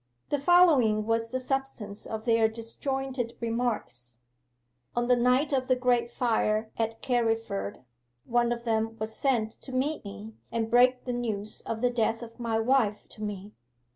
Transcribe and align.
'The 0.29 0.39
following 0.39 1.05
was 1.05 1.29
the 1.29 1.37
substance 1.37 2.07
of 2.07 2.25
their 2.25 2.47
disjointed 2.47 3.37
remarks: 3.39 4.17
On 4.95 5.07
the 5.07 5.15
night 5.15 5.53
of 5.53 5.67
the 5.67 5.75
great 5.75 6.09
fire 6.09 6.71
at 6.75 7.03
Carriford, 7.03 7.83
one 8.25 8.51
of 8.51 8.63
them 8.63 8.97
was 8.97 9.15
sent 9.15 9.51
to 9.61 9.71
meet 9.71 10.03
me, 10.03 10.33
and 10.51 10.71
break 10.71 11.05
the 11.05 11.13
news 11.13 11.61
of 11.67 11.81
the 11.81 11.91
death 11.91 12.23
of 12.23 12.39
my 12.39 12.57
wife 12.57 13.07
to 13.09 13.21
me. 13.21 13.51